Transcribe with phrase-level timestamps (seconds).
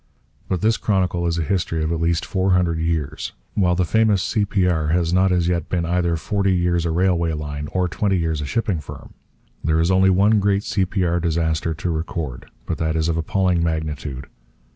[0.47, 4.23] But this Chronicle is a history of at least four hundred years; while the famous
[4.23, 8.41] 'C.P.R.' has not as yet been either forty years a railway line or twenty years
[8.41, 9.13] a shipping firm.
[9.63, 11.19] There is only one great C.P.R.
[11.19, 12.47] disaster to record.
[12.65, 14.25] But that is of appalling magnitude.